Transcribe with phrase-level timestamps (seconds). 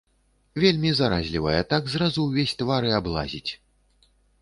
[0.63, 3.47] Вельмі заразлівая, так зразу ўвесь твар і аблазіць.